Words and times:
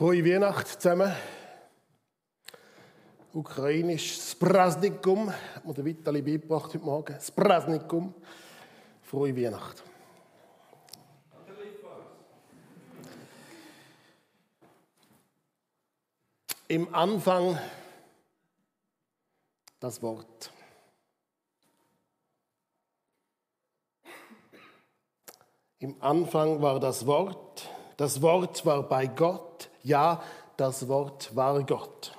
Frohe 0.00 0.24
Weihnacht 0.24 0.66
zusammen. 0.66 1.14
Ukrainisch 3.34 4.30
Sprasnikum, 4.30 5.30
hat 5.30 5.62
mir 5.62 5.74
der 5.74 5.84
Vitali 5.84 6.22
beigebracht 6.22 6.72
heute 6.72 6.78
Morgen. 6.78 7.20
Sprasnikum. 7.20 8.14
Frohe 9.02 9.36
Weihnacht. 9.36 9.84
Im 16.68 16.94
Anfang 16.94 17.58
das 19.80 20.00
Wort. 20.00 20.50
Im 25.78 26.02
Anfang 26.02 26.62
war 26.62 26.80
das 26.80 27.04
Wort, 27.04 27.68
das 27.98 28.22
Wort 28.22 28.64
war 28.64 28.82
bei 28.82 29.06
Gott, 29.06 29.49
ja, 29.82 30.22
das 30.56 30.88
Wort 30.88 31.34
war 31.34 31.62
Gott. 31.64 32.12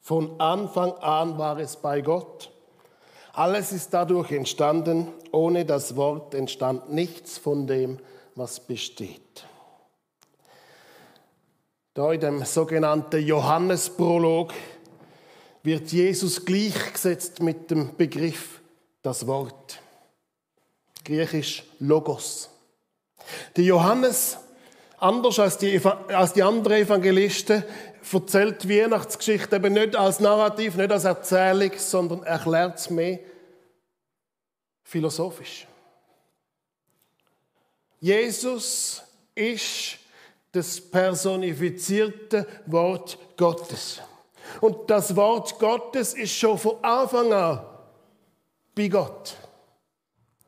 Von 0.00 0.38
Anfang 0.40 0.92
an 0.94 1.38
war 1.38 1.58
es 1.58 1.76
bei 1.76 2.00
Gott. 2.00 2.50
Alles 3.32 3.72
ist 3.72 3.92
dadurch 3.92 4.30
entstanden, 4.30 5.08
ohne 5.32 5.64
das 5.64 5.96
Wort 5.96 6.34
entstand 6.34 6.92
nichts 6.92 7.38
von 7.38 7.66
dem, 7.66 7.98
was 8.36 8.60
besteht. 8.60 9.46
Da 11.94 12.12
in 12.12 12.20
dem 12.20 12.44
sogenannten 12.44 13.24
Johannesprolog 13.24 14.52
wird 15.62 15.90
Jesus 15.92 16.44
gleichgesetzt 16.44 17.40
mit 17.40 17.70
dem 17.70 17.96
Begriff 17.96 18.60
das 19.02 19.26
Wort. 19.26 19.80
Griechisch 21.04 21.64
Logos. 21.78 22.50
Der 23.56 23.64
Johannes, 23.64 24.38
anders 24.98 25.38
als 25.38 25.58
die, 25.58 25.80
als 26.08 26.32
die 26.32 26.42
anderen 26.42 26.78
Evangelisten, 26.78 27.64
erzählt 28.12 28.62
die 28.62 28.80
Weihnachtsgeschichte 28.80 29.56
eben 29.56 29.72
nicht 29.72 29.96
als 29.96 30.20
Narrativ, 30.20 30.76
nicht 30.76 30.92
als 30.92 31.04
Erzählung, 31.04 31.70
sondern 31.76 32.22
erklärt 32.22 32.78
es 32.78 32.90
mehr 32.90 33.18
philosophisch. 34.82 35.66
Jesus 38.00 39.02
ist 39.34 39.98
das 40.52 40.80
personifizierte 40.80 42.46
Wort 42.66 43.18
Gottes. 43.36 44.00
Und 44.60 44.88
das 44.90 45.16
Wort 45.16 45.58
Gottes 45.58 46.14
ist 46.14 46.34
schon 46.34 46.58
von 46.58 46.82
Anfang 46.84 47.32
an 47.32 47.66
bei 48.74 48.88
Gott. 48.88 49.34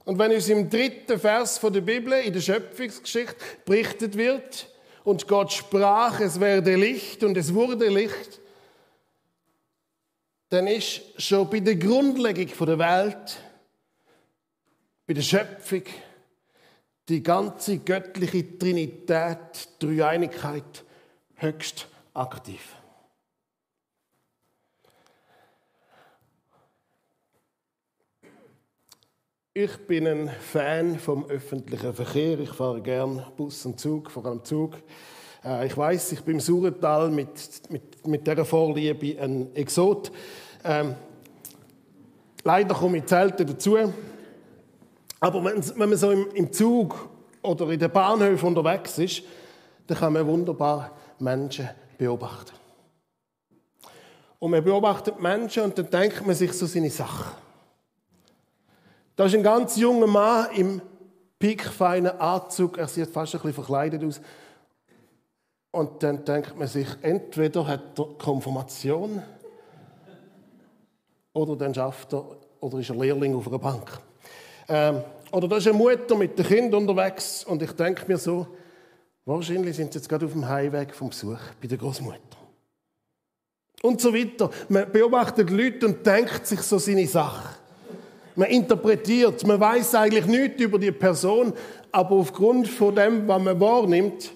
Und 0.07 0.21
wenn 0.21 0.33
uns 0.33 0.49
im 0.49 0.71
dritten 0.71 1.19
Vers 1.19 1.59
von 1.59 1.73
der 1.73 1.81
Bibel 1.81 2.13
in 2.13 2.33
der 2.33 2.41
Schöpfungsgeschichte 2.41 3.37
berichtet 3.65 4.17
wird, 4.17 4.71
und 5.03 5.29
Gott 5.29 5.53
sprach, 5.53 6.21
es 6.21 6.41
werde 6.41 6.75
Licht 6.77 7.23
und 7.23 7.37
es 7.37 7.53
wurde 7.53 7.89
Licht, 7.89 8.41
dann 10.49 10.69
ist 10.69 11.03
schon 11.21 11.51
bei 11.51 11.59
der 11.59 11.75
Grundlegung 11.77 12.67
der 12.67 12.79
Welt, 12.79 13.37
bei 15.07 15.15
der 15.15 15.23
Schöpfung, 15.23 15.83
die 17.09 17.23
ganze 17.23 17.79
göttliche 17.79 18.59
Trinität, 18.59 19.69
Dreieinigkeit 19.81 20.85
höchst 21.35 21.89
aktiv. 22.15 22.61
Ich 29.59 29.75
bin 29.87 30.07
ein 30.07 30.29
Fan 30.29 30.99
vom 30.99 31.25
öffentlichen 31.31 31.95
Verkehr. 31.95 32.39
Ich 32.41 32.51
fahre 32.51 32.83
gern 32.83 33.25
Bus 33.39 33.65
und 33.65 33.81
Zug, 33.81 34.11
vor 34.11 34.27
allem 34.27 34.45
Zug. 34.45 34.75
Äh, 35.43 35.67
ich 35.67 35.75
weiß, 35.75 36.13
ich 36.13 36.21
bin 36.21 36.35
im 36.35 36.41
Surental 36.41 37.09
mit, 37.11 37.63
mit, 37.71 38.07
mit 38.07 38.27
dieser 38.27 38.45
Vorliebe 38.45 39.19
ein 39.19 39.57
Exot. 39.57 40.13
Ähm, 40.63 40.95
leider 42.45 42.75
komme 42.75 42.99
ich 42.99 43.09
selten 43.09 43.47
dazu. 43.47 43.79
Aber 45.21 45.43
wenn, 45.43 45.67
wenn 45.79 45.89
man 45.89 45.97
so 45.97 46.11
im, 46.11 46.29
im 46.35 46.53
Zug 46.53 47.09
oder 47.41 47.71
in 47.71 47.81
den 47.81 47.91
Bahnhöfen 47.91 48.49
unterwegs 48.49 48.99
ist, 48.99 49.23
dann 49.87 49.97
kann 49.97 50.13
man 50.13 50.27
wunderbar 50.27 50.91
Menschen 51.19 51.71
beobachten. 51.97 52.53
Und 54.39 54.51
man 54.51 54.63
beobachtet 54.63 55.19
Menschen 55.19 55.63
und 55.63 55.79
dann 55.79 55.89
denkt 55.89 56.27
man 56.27 56.35
sich 56.35 56.53
so 56.53 56.67
seine 56.67 56.91
Sachen. 56.91 57.46
Da 59.17 59.25
ist 59.25 59.35
ein 59.35 59.43
ganz 59.43 59.77
junger 59.77 60.07
Mann 60.07 60.51
im 60.55 60.83
piekfeinen 61.39 62.21
Anzug. 62.21 62.77
Er 62.77 62.87
sieht 62.87 63.09
fast 63.09 63.35
ein 63.35 63.41
bisschen 63.41 63.55
verkleidet 63.55 64.05
aus. 64.05 64.21
Und 65.71 66.03
dann 66.03 66.25
denkt 66.25 66.57
man 66.57 66.69
sich, 66.69 66.87
entweder 67.03 67.67
hat 67.67 67.99
er 67.99 68.05
Konfirmation 68.19 69.23
oder 71.33 71.57
dann 71.57 71.75
schafft 71.75 72.15
er 72.15 72.25
oder 72.61 72.79
ist 72.79 72.89
er 72.89 72.97
Lehrling 72.97 73.35
auf 73.35 73.47
einer 73.47 73.59
Bank. 73.59 73.91
Ähm, 74.69 75.03
oder 75.31 75.49
da 75.49 75.57
ist 75.57 75.67
eine 75.67 75.77
Mutter 75.77 76.17
mit 76.17 76.39
dem 76.39 76.47
Kind 76.47 76.75
unterwegs 76.75 77.45
und 77.45 77.63
ich 77.63 77.73
denke 77.73 78.07
mir 78.07 78.17
so, 78.17 78.47
wahrscheinlich 79.27 79.77
sind 79.77 79.93
sie 79.93 79.99
jetzt 79.99 80.09
gerade 80.09 80.25
auf 80.25 80.33
dem 80.33 80.49
Heimweg 80.49 80.95
vom 80.95 81.11
Besuch 81.11 81.39
bei 81.61 81.69
der 81.69 81.77
Großmutter. 81.77 82.21
Und 83.83 84.01
so 84.01 84.15
weiter. 84.15 84.51
Man 84.69 84.91
beobachtet 84.91 85.51
Leute 85.51 85.87
und 85.87 86.07
denkt 86.07 86.47
sich 86.47 86.61
so 86.63 86.79
seine 86.79 87.07
Sache. 87.07 87.56
Man 88.37 88.51
interpretiert, 88.51 89.47
man 89.47 89.59
weiß 89.59 89.95
eigentlich 89.95 90.27
nichts 90.27 90.61
über 90.61 90.79
die 90.79 90.93
Person, 90.93 91.55
aber 91.91 92.17
aufgrund 92.17 92.69
von 92.69 92.95
dem, 92.95 93.27
was 93.27 93.43
man 93.43 93.59
wahrnimmt, 93.59 94.33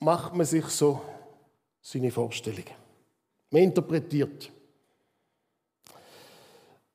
macht 0.00 0.34
man 0.34 0.44
sich 0.44 0.66
so 0.66 1.00
seine 1.80 2.10
Vorstellungen. 2.10 2.64
Man 3.50 3.62
interpretiert. 3.62 4.50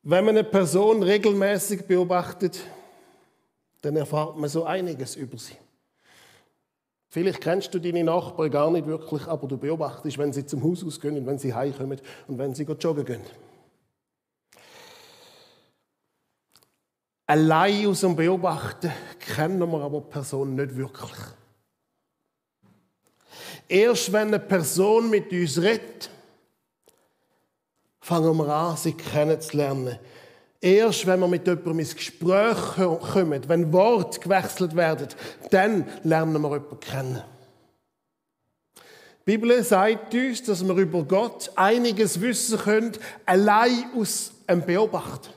Wenn 0.04 0.26
man 0.26 0.38
eine 0.38 0.44
Person 0.44 1.02
regelmäßig 1.02 1.84
beobachtet, 1.86 2.60
dann 3.82 3.96
erfahrt 3.96 4.38
man 4.38 4.50
so 4.50 4.66
einiges 4.66 5.16
über 5.16 5.38
sie. 5.38 5.56
Vielleicht 7.08 7.40
kennst 7.40 7.74
du 7.74 7.80
deine 7.80 8.04
Nachbarn 8.04 8.52
gar 8.52 8.70
nicht 8.70 8.86
wirklich, 8.86 9.26
aber 9.28 9.48
du 9.48 9.58
beobachtest, 9.58 10.18
wenn 10.18 10.34
sie 10.34 10.46
zum 10.46 10.62
Haus 10.64 10.84
ausgehen 10.84 11.18
und 11.18 11.26
wenn 11.26 11.40
sie 11.40 11.54
heimkommen 11.54 12.02
und 12.28 12.38
wenn 12.38 12.54
sie 12.54 12.64
joggen 12.64 13.06
gehen. 13.06 13.22
Allein 17.28 17.88
aus 17.88 18.02
dem 18.02 18.16
Beobachten 18.16 18.92
kennen 19.20 19.72
wir 19.72 19.82
aber 19.82 20.02
die 20.02 20.12
Person 20.12 20.56
nicht 20.56 20.76
wirklich. 20.76 21.18
Erst 23.68 24.14
wenn 24.14 24.28
eine 24.28 24.40
Person 24.40 25.10
mit 25.10 25.32
uns 25.32 25.60
redet, 25.60 26.10
fangen 28.00 28.38
wir 28.38 28.48
an, 28.48 28.78
sie 28.78 28.94
kennenzulernen. 28.94 29.98
Erst 30.62 31.08
wenn 31.08 31.20
wir 31.20 31.28
mit 31.28 31.48
jemandem 31.48 31.80
ins 31.80 31.96
Gespräch 31.96 32.58
kommen, 32.76 33.50
wenn 33.50 33.74
Worte 33.74 34.20
gewechselt 34.20 34.76
werden, 34.76 35.08
dann 35.50 35.88
lernen 36.04 36.42
wir 36.42 36.54
jemanden 36.54 36.80
kennen. 36.80 37.24
Die 39.28 39.38
Bibel 39.38 39.64
sagt 39.64 40.14
uns, 40.14 40.44
dass 40.44 40.64
wir 40.64 40.76
über 40.76 41.04
Gott 41.04 41.52
einiges 41.56 42.22
wissen 42.22 42.60
können, 42.60 42.92
allein 43.26 43.92
aus 43.98 44.32
einem 44.46 44.64
Beobachten. 44.64 45.30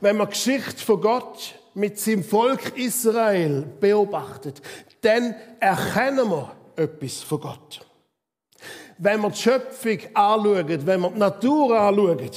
Wenn 0.00 0.16
man 0.16 0.28
die 0.28 0.32
Geschichte 0.32 0.84
von 0.84 1.00
Gott 1.00 1.54
mit 1.74 1.98
seinem 1.98 2.24
Volk 2.24 2.76
Israel 2.76 3.64
beobachtet, 3.80 4.62
dann 5.00 5.34
erkennen 5.60 6.30
wir 6.30 6.52
etwas 6.76 7.22
von 7.22 7.40
Gott. 7.40 7.86
Wenn 8.98 9.20
wir 9.20 9.30
die 9.30 9.36
Schöpfung 9.36 9.98
anschauen, 10.14 10.86
wenn 10.86 11.00
wir 11.00 11.10
die 11.10 11.18
Natur 11.18 11.78
anschauen, 11.78 12.30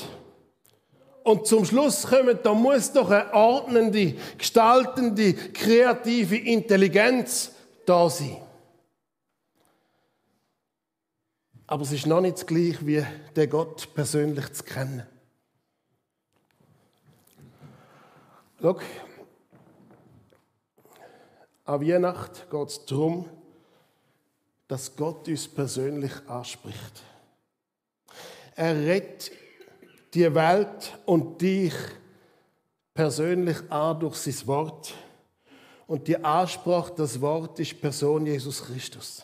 und 1.28 1.46
zum 1.46 1.66
Schluss 1.66 2.08
kommen, 2.08 2.40
da 2.42 2.54
muss 2.54 2.94
doch 2.94 3.10
eine 3.10 3.34
ordnende, 3.34 4.16
gestaltende, 4.38 5.34
kreative 5.34 6.38
Intelligenz 6.38 7.52
da 7.86 8.10
sein. 8.10 8.38
Aber 11.68 11.84
es 11.84 11.92
ist 11.92 12.06
noch 12.06 12.22
nicht 12.22 12.38
das 12.38 12.46
gleiche, 12.46 12.88
wie 12.88 13.06
den 13.36 13.50
Gott 13.50 13.94
persönlich 13.94 14.54
zu 14.54 14.64
kennen. 14.64 15.04
Schau, 18.60 18.80
an 21.66 21.82
Weihnacht 21.82 22.50
geht 22.50 22.68
es 22.70 22.86
darum, 22.86 23.30
dass 24.68 24.96
Gott 24.96 25.28
uns 25.28 25.48
persönlich 25.48 26.12
anspricht. 26.28 27.04
Er 28.56 28.76
rettet 28.76 29.32
die 30.14 30.34
Welt 30.34 30.98
und 31.06 31.40
dich 31.40 31.74
persönlich 32.96 33.58
an 33.70 34.00
durch 34.00 34.16
sein 34.16 34.48
Wort. 34.48 34.94
Und 35.86 36.08
die 36.08 36.18
Ansprache, 36.18 36.94
das 36.96 37.22
Wort 37.22 37.60
ist 37.60 37.80
Person 37.80 38.26
Jesus 38.26 38.66
Christus. 38.66 39.24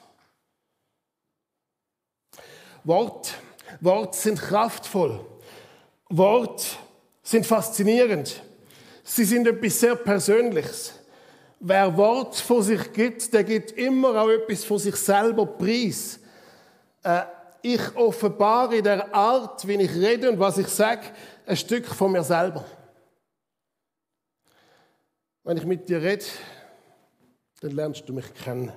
Wort, 2.83 3.33
Wort 3.81 4.13
sind 4.13 4.39
kraftvoll. 4.39 5.25
Wort 6.09 6.77
sind 7.23 7.47
faszinierend. 7.47 8.43
Sie 9.03 9.25
sind 9.25 9.47
etwas 9.47 9.79
sehr 9.79 9.95
Persönliches. 9.95 10.93
Wer 11.59 11.95
Wort 11.95 12.35
von 12.37 12.63
sich 12.63 12.91
gibt, 12.93 13.33
der 13.33 13.43
gibt 13.43 13.71
immer 13.71 14.21
auch 14.21 14.29
etwas 14.29 14.63
von 14.63 14.79
sich 14.79 14.95
selber 14.95 15.45
preis. 15.45 16.19
Äh, 17.03 17.23
ich 17.61 17.95
offenbare 17.95 18.77
in 18.77 18.83
der 18.83 19.13
Art, 19.13 19.65
wie 19.67 19.75
ich 19.75 19.93
rede 19.95 20.29
und 20.29 20.39
was 20.39 20.57
ich 20.57 20.67
sage, 20.67 21.03
ein 21.45 21.55
Stück 21.55 21.85
von 21.85 22.11
mir 22.11 22.23
selber. 22.23 22.65
Wenn 25.43 25.57
ich 25.57 25.65
mit 25.65 25.87
dir 25.87 26.01
rede, 26.01 26.25
dann 27.61 27.71
lernst 27.71 28.07
du 28.07 28.13
mich 28.13 28.33
kennen. 28.33 28.71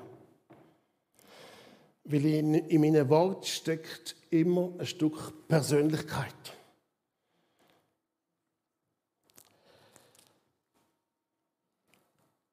Weil 2.04 2.24
in, 2.24 2.54
in 2.54 2.80
meinem 2.80 3.08
Wort 3.08 3.46
steckt 3.46 4.14
immer 4.30 4.72
ein 4.78 4.86
Stück 4.86 5.48
Persönlichkeit. 5.48 6.55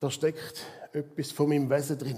Da 0.04 0.12
steckt 0.12 0.66
etwas 0.92 1.32
von 1.32 1.48
meinem 1.48 1.70
Wesen 1.70 1.98
drin. 1.98 2.18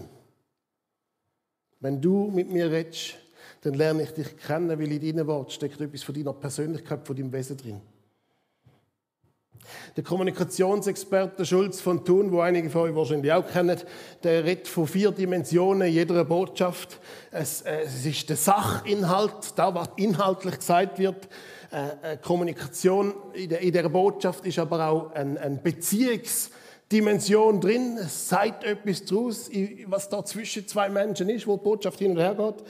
Wenn 1.80 2.02
du 2.02 2.32
mit 2.32 2.50
mir 2.50 2.72
redest, 2.72 3.14
dann 3.62 3.76
lerne 3.76 4.02
ich 4.02 4.10
dich 4.10 4.38
kennen, 4.38 4.70
weil 4.70 4.92
in 4.92 5.00
deinem 5.00 5.28
Wort 5.28 5.52
steckt 5.52 5.80
etwas 5.80 6.02
von 6.02 6.16
deiner 6.16 6.34
Persönlichkeit, 6.34 7.06
von 7.06 7.16
deinem 7.16 7.32
Wesen 7.32 7.58
drin. 7.58 7.80
Der 9.96 10.04
Kommunikationsexperte 10.04 11.46
Schulz 11.46 11.80
von 11.80 12.04
Thun, 12.04 12.32
wo 12.32 12.40
einige 12.40 12.72
von 12.72 12.90
euch 12.90 12.96
wahrscheinlich 12.96 13.32
auch 13.32 13.48
kennen, 13.48 13.80
der 14.24 14.44
redet 14.44 14.68
von 14.68 14.88
vier 14.88 15.12
Dimensionen 15.12 15.88
jeder 15.88 16.26
Botschaft. 16.26 17.00
Es, 17.30 17.62
es 17.62 18.04
ist 18.04 18.28
der 18.28 18.38
Sachinhalt, 18.38 19.54
da 19.58 19.76
was 19.76 19.90
inhaltlich 19.98 20.56
gesagt 20.56 20.98
wird. 20.98 21.30
Äh, 21.72 22.14
äh 22.14 22.18
Kommunikation 22.18 23.14
in 23.34 23.50
der, 23.50 23.60
in 23.60 23.74
der, 23.74 23.90
Botschaft 23.90 24.44
ist 24.44 24.58
aber 24.58 24.88
auch 24.88 25.12
eine 25.12 25.40
ein 25.40 25.62
Beziehungsdimension 26.88 27.62
drin. 27.62 27.98
Es 27.98 28.30
sagt 28.30 28.64
etwas 28.64 29.06
daraus, 29.06 29.50
was 29.88 30.10
da 30.10 30.24
zwischen 30.24 30.68
zwei 30.68 30.90
Menschen 30.90 31.30
ist, 31.30 31.48
wo 31.48 31.58
die 31.58 31.64
Botschaft 31.64 32.00
hin 32.00 32.12
und 32.12 32.18
her 32.18 32.36
geht. 32.36 32.64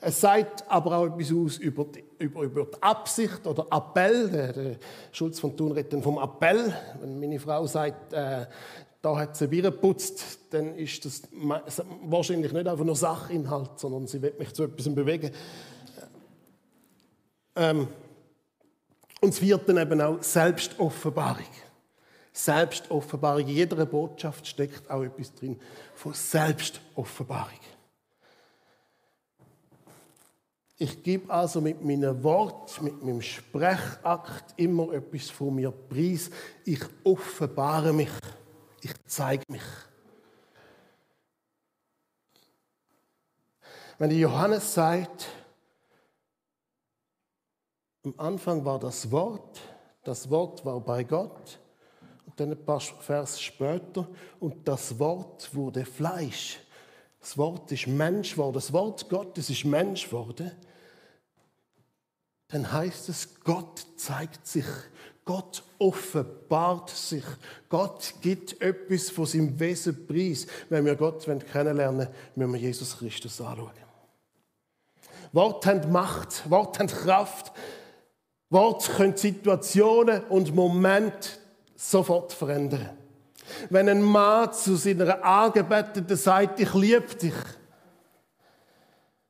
Es 0.00 0.20
sagt 0.20 0.64
aber 0.68 0.96
auch 0.96 1.06
etwas 1.06 1.32
aus 1.32 1.58
über 1.58 1.84
die, 1.84 2.04
über, 2.18 2.42
über 2.42 2.64
die 2.64 2.82
Absicht 2.82 3.46
oder 3.46 3.66
Appell. 3.70 4.30
Der, 4.30 4.52
der 4.52 4.76
Schulz 5.12 5.40
von 5.40 5.56
Thun 5.56 5.72
redet 5.72 6.02
vom 6.02 6.18
Appell. 6.18 6.72
Wenn 7.00 7.18
meine 7.18 7.40
Frau 7.40 7.66
sagt, 7.66 8.12
äh, 8.12 8.46
da 9.02 9.16
hat 9.18 9.36
sie 9.36 9.48
Bier 9.48 9.62
geputzt, 9.62 10.38
dann 10.50 10.74
ist 10.74 11.04
das 11.04 11.22
wahrscheinlich 12.04 12.52
nicht 12.52 12.66
einfach 12.66 12.84
nur 12.84 12.96
Sachinhalt, 12.96 13.78
sondern 13.78 14.06
sie 14.06 14.22
wird 14.22 14.38
mich 14.38 14.52
zu 14.54 14.64
etwas 14.64 14.92
bewegen. 14.94 15.30
Ähm, 17.56 17.88
und 19.20 19.28
es 19.30 19.42
wird 19.42 19.68
dann 19.68 19.78
eben 19.78 20.00
auch 20.00 20.22
Selbstoffenbarung. 20.22 21.44
Selbstoffenbarung. 22.38 23.40
In 23.40 23.48
jeder 23.48 23.84
Botschaft 23.84 24.46
steckt 24.46 24.88
auch 24.90 25.02
etwas 25.02 25.34
drin 25.34 25.58
von 25.94 26.14
Selbstoffenbarung. 26.14 27.58
Ich 30.76 31.02
gebe 31.02 31.32
also 31.32 31.60
mit 31.60 31.84
meinem 31.84 32.22
Wort, 32.22 32.80
mit 32.80 33.02
meinem 33.02 33.20
Sprechakt 33.20 34.54
immer 34.56 34.92
etwas 34.92 35.28
von 35.30 35.56
mir 35.56 35.72
preis. 35.72 36.30
Ich 36.64 36.80
offenbare 37.02 37.92
mich. 37.92 38.12
Ich 38.82 38.92
zeige 39.06 39.42
mich. 39.48 39.62
Wenn 43.98 44.12
Johannes 44.12 44.74
sagt, 44.74 45.26
am 48.04 48.14
Anfang 48.16 48.64
war 48.64 48.78
das 48.78 49.10
Wort, 49.10 49.60
das 50.04 50.30
Wort 50.30 50.64
war 50.64 50.78
bei 50.78 51.02
Gott, 51.02 51.58
dann 52.40 52.52
ein 52.52 52.64
paar 52.64 52.80
Vers 52.80 53.40
später, 53.40 54.08
und 54.40 54.66
das 54.66 54.98
Wort 54.98 55.54
wurde 55.54 55.84
Fleisch. 55.84 56.58
Das 57.20 57.36
Wort 57.36 57.70
ist 57.72 57.86
Mensch 57.86 58.32
geworden, 58.32 58.54
das 58.54 58.72
Wort 58.72 59.08
Gottes 59.08 59.50
ist 59.50 59.64
Mensch 59.64 60.06
geworden. 60.06 60.52
Dann 62.48 62.72
heißt 62.72 63.08
es, 63.08 63.40
Gott 63.44 63.84
zeigt 63.96 64.46
sich, 64.46 64.64
Gott 65.24 65.62
offenbart 65.78 66.88
sich, 66.88 67.24
Gott 67.68 68.14
gibt 68.22 68.62
etwas 68.62 69.10
von 69.10 69.26
seinem 69.26 69.60
Wesen 69.60 70.06
preis. 70.06 70.46
Wenn 70.70 70.86
wir 70.86 70.96
Gott 70.96 71.24
kennenlernen 71.24 71.98
wollen, 71.98 72.08
müssen 72.34 72.52
wir 72.54 72.60
Jesus 72.60 72.96
Christus 72.96 73.40
anschauen. 73.40 73.72
Worte 75.32 75.68
haben 75.68 75.92
Macht, 75.92 76.48
Worte 76.48 76.78
haben 76.78 76.88
Kraft, 76.88 77.52
Worte 78.48 78.90
können 78.92 79.16
Situationen 79.16 80.24
und 80.24 80.54
Momente 80.54 81.28
sofort 81.78 82.32
verändern. 82.32 82.90
Wenn 83.70 83.88
ein 83.88 84.02
Mann 84.02 84.52
zu 84.52 84.76
seiner 84.76 85.24
Angebeteten 85.24 86.16
sagt, 86.16 86.60
ich 86.60 86.74
liebe 86.74 87.14
dich, 87.14 87.34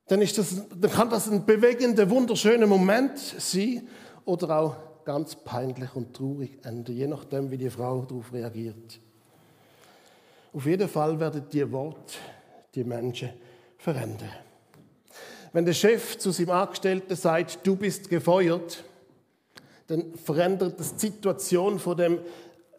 dann, 0.07 0.21
ist 0.21 0.37
das, 0.37 0.63
dann 0.75 0.91
kann 0.91 1.09
das 1.09 1.29
ein 1.29 1.45
bewegender, 1.45 2.09
wunderschöner 2.09 2.65
Moment 2.65 3.17
sein 3.17 3.87
oder 4.25 4.59
auch 4.59 4.75
ganz 5.05 5.35
peinlich 5.35 5.95
und 5.95 6.15
traurig 6.15 6.57
enden, 6.63 6.95
je 6.95 7.07
nachdem, 7.07 7.49
wie 7.51 7.57
die 7.57 7.69
Frau 7.69 8.01
darauf 8.01 8.33
reagiert. 8.33 8.99
Auf 10.51 10.65
jeden 10.65 10.89
Fall 10.89 11.19
werden 11.19 11.45
die 11.53 11.71
Worte 11.71 12.15
die 12.73 12.83
Menschen 12.83 13.29
verändern. 13.77 14.31
Wenn 15.53 15.65
der 15.65 15.73
Chef 15.73 16.17
zu 16.17 16.31
seinem 16.31 16.51
Angestellten 16.51 17.15
sagt, 17.15 17.59
du 17.65 17.75
bist 17.75 18.09
gefeuert, 18.09 18.83
dann 19.89 20.13
verändert 20.13 20.79
das 20.79 20.95
die 20.95 21.07
Situation 21.07 21.79
von 21.79 21.97
dem 21.97 22.19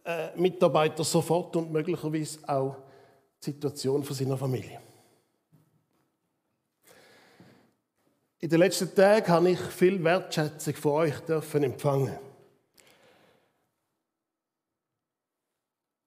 äh, 0.05 0.29
Mitarbeiter 0.37 1.03
sofort 1.03 1.57
und 1.57 1.73
möglicherweise 1.73 2.39
auch 2.49 2.77
die 3.41 3.51
Situation 3.51 4.05
von 4.05 4.15
seiner 4.15 4.39
Familie. 4.39 4.81
In 8.39 8.49
den 8.49 8.61
letzten 8.61 8.95
Tagen 8.95 9.29
habe 9.29 9.51
ich 9.51 9.59
viel 9.59 10.03
Wertschätzung 10.03 10.75
von 10.75 10.93
euch 10.93 11.19
dürfen 11.21 11.65
empfangen. 11.65 12.17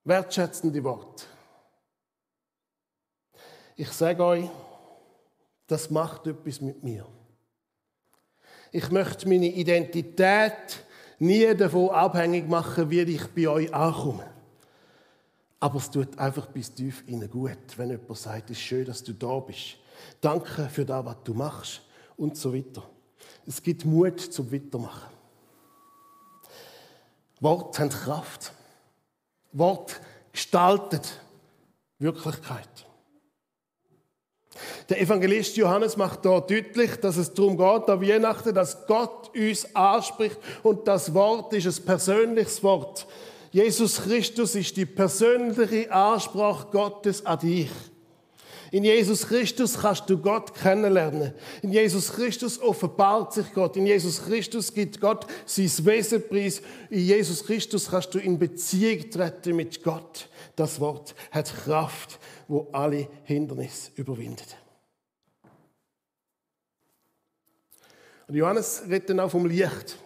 Wertschätzende 0.06 0.84
Worte. 0.86 1.26
Ich 3.76 3.90
sage 3.90 4.24
euch, 4.24 4.50
das 5.68 5.90
macht 5.90 6.28
etwas 6.28 6.62
mit 6.62 6.82
mir. 6.82 7.06
Ich 8.72 8.90
möchte 8.90 9.28
meine 9.28 9.48
Identität 9.48 10.86
nie 11.24 11.56
davon 11.56 11.90
abhängig 11.90 12.48
machen, 12.48 12.90
wie 12.90 13.02
ich 13.02 13.28
bei 13.28 13.48
euch 13.48 13.74
ankomme. 13.74 14.26
Aber 15.60 15.78
es 15.78 15.90
tut 15.90 16.18
einfach 16.20 16.48
bis 16.48 16.74
tief 16.74 17.04
innen 17.08 17.30
gut, 17.30 17.58
wenn 17.78 17.90
jemand 17.90 18.18
sagt, 18.18 18.50
es 18.50 18.58
ist 18.58 18.64
schön, 18.64 18.86
dass 18.86 19.04
du 19.04 19.14
da 19.14 19.40
bist. 19.40 19.78
Danke 20.20 20.68
für 20.70 20.86
das, 20.86 21.06
was 21.06 21.16
du 21.24 21.34
machst 21.34 21.82
und 22.18 22.36
so 22.36 22.54
weiter. 22.54 22.84
Es 23.48 23.62
gibt 23.64 23.86
Mut 23.86 24.20
zum 24.20 24.52
Weitermachen. 24.52 25.10
Wort 27.40 27.80
haben 27.80 27.90
Kraft. 27.90 28.52
Wort 29.54 30.00
gestaltet 30.32 31.20
Wirklichkeit. 32.00 32.86
Der 34.90 35.02
Evangelist 35.02 35.56
Johannes 35.56 35.96
macht 35.96 36.26
da 36.26 36.40
deutlich, 36.40 36.96
dass 36.98 37.18
es 37.18 37.34
darum 37.34 37.58
geht, 37.58 37.90
an 37.90 38.02
Weihnachten, 38.02 38.54
dass 38.54 38.86
Gott 38.86 39.32
uns 39.36 39.74
anspricht 39.76 40.38
und 40.62 40.88
das 40.88 41.14
Wort 41.14 41.54
ist 41.54 41.68
ein 41.68 41.86
persönliches 41.86 42.62
Wort. 42.64 43.08
Jesus 43.52 44.02
Christus 44.02 44.56
ist 44.56 44.76
die 44.76 44.86
persönliche 44.86 45.92
Ansprache 45.92 46.68
Gottes 46.72 47.26
an 47.26 47.40
dich. 47.40 47.70
In 48.72 48.84
Jesus 48.84 49.28
Christus 49.28 49.78
kannst 49.78 50.10
du 50.10 50.18
Gott 50.18 50.56
kennenlernen. 50.56 51.32
In 51.62 51.72
Jesus 51.72 52.12
Christus 52.12 52.60
offenbart 52.60 53.32
sich 53.32 53.54
Gott. 53.54 53.78
In 53.78 53.86
Jesus 53.86 54.26
Christus 54.26 54.74
gibt 54.74 55.00
Gott 55.00 55.28
sein 55.46 55.70
Wesen 55.86 56.28
preis. 56.28 56.60
In 56.90 57.02
Jesus 57.02 57.46
Christus 57.46 57.92
kannst 57.92 58.16
du 58.16 58.18
in 58.18 58.40
Beziehung 58.40 59.12
treten 59.12 59.56
mit 59.56 59.84
Gott. 59.84 60.28
Das 60.56 60.80
Wort 60.80 61.14
hat 61.30 61.54
Kraft, 61.54 62.18
wo 62.48 62.68
alle 62.72 63.08
Hindernisse 63.26 63.92
überwindet. 63.96 64.58
Und 68.28 68.36
Johannes 68.36 68.84
redet 68.88 69.10
dann 69.10 69.20
auch 69.20 69.32
vom 69.32 69.46
Licht. 69.46 69.98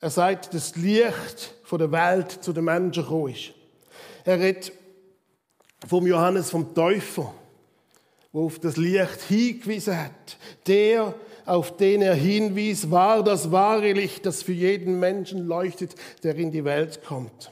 Er 0.00 0.10
sagt, 0.10 0.52
dass 0.52 0.72
das 0.72 0.82
Licht 0.82 1.54
von 1.64 1.78
der 1.78 1.92
Welt 1.92 2.30
zu 2.30 2.52
den 2.52 2.64
Menschen 2.64 3.02
gekommen 3.02 3.32
ist. 3.32 3.52
Er 4.24 4.38
redet 4.38 4.72
vom 5.86 6.06
Johannes 6.06 6.50
vom 6.50 6.74
Täufer, 6.74 7.32
wo 8.32 8.46
auf 8.46 8.58
das 8.58 8.76
Licht 8.76 9.22
hingewiesen 9.28 9.98
hat. 9.98 10.36
Der, 10.66 11.14
auf 11.44 11.76
den 11.76 12.02
er 12.02 12.14
hinwies, 12.14 12.90
war 12.90 13.22
das 13.22 13.50
wahre 13.50 13.92
Licht, 13.92 14.26
das 14.26 14.42
für 14.42 14.52
jeden 14.52 14.98
Menschen 15.00 15.46
leuchtet, 15.46 15.94
der 16.22 16.36
in 16.36 16.50
die 16.50 16.64
Welt 16.64 17.04
kommt. 17.04 17.50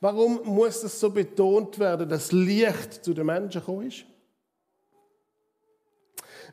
Warum 0.00 0.40
muss 0.44 0.80
das 0.80 0.98
so 0.98 1.10
betont 1.10 1.78
werden, 1.78 2.08
dass 2.08 2.32
Licht 2.32 3.04
zu 3.04 3.14
den 3.14 3.26
Menschen 3.26 3.60
gekommen 3.60 3.86
ist? 3.86 4.04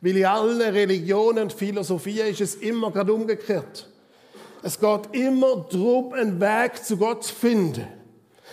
Weil 0.02 0.18
in 0.18 0.26
allen 0.26 0.62
Religionen 0.62 1.44
und 1.44 1.54
Philosophien 1.54 2.28
ist 2.28 2.42
es 2.42 2.56
immer 2.56 2.92
gerade 2.92 3.14
umgekehrt. 3.14 3.88
Es 4.62 4.80
geht 4.80 5.02
immer 5.14 5.66
darum, 5.70 6.14
einen 6.14 6.40
Weg 6.40 6.84
zu 6.84 6.98
Gott 6.98 7.24
zu 7.24 7.34
finden. 7.34 7.88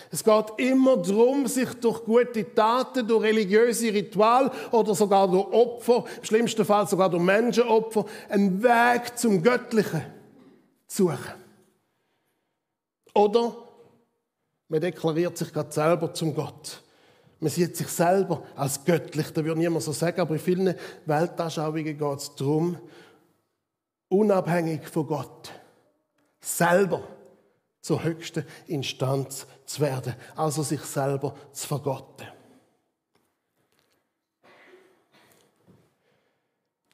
Es 0.09 0.23
geht 0.23 0.45
immer 0.57 0.97
darum, 0.97 1.47
sich 1.47 1.73
durch 1.75 2.03
gute 2.05 2.53
Taten, 2.53 3.07
durch 3.07 3.23
religiöse 3.23 3.93
Ritual 3.93 4.51
oder 4.71 4.95
sogar 4.95 5.29
durch 5.29 5.47
Opfer, 5.51 6.05
im 6.17 6.23
schlimmsten 6.23 6.63
Fall 6.63 6.87
sogar 6.87 7.09
durch 7.09 7.23
Menschenopfer, 7.23 8.05
einen 8.29 8.63
Weg 8.63 9.17
zum 9.17 9.43
Göttlichen 9.43 10.03
zu 10.87 11.07
suchen. 11.07 11.33
Oder 13.13 13.55
man 14.69 14.79
deklariert 14.79 15.37
sich 15.37 15.51
gerade 15.51 15.71
selber 15.71 16.13
zum 16.13 16.33
Gott. 16.33 16.81
Man 17.39 17.51
sieht 17.51 17.75
sich 17.77 17.87
selber 17.87 18.43
als 18.55 18.83
göttlich, 18.83 19.31
da 19.31 19.45
würde 19.45 19.59
niemand 19.59 19.83
so 19.83 19.91
sagen, 19.91 20.21
aber 20.21 20.33
in 20.33 20.39
vielen 20.39 20.75
Weltanschauungen 21.05 21.97
geht 21.97 22.01
es 22.01 22.35
darum, 22.35 22.77
unabhängig 24.09 24.87
von 24.87 25.05
Gott, 25.05 25.51
selber 26.39 27.03
zur 27.81 28.03
höchsten 28.03 28.43
Instanz 28.65 29.45
zu 29.65 29.81
werden, 29.81 30.15
also 30.35 30.63
sich 30.63 30.81
selber 30.81 31.35
zu 31.51 31.67
vergotten. 31.67 32.27